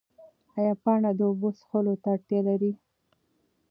ایا 0.57 0.73
پاڼه 0.83 1.11
د 1.17 1.21
اوبو 1.29 1.49
څښلو 1.57 1.93
ته 2.01 2.07
اړتیا 2.15 2.39
لري؟ 2.47 2.71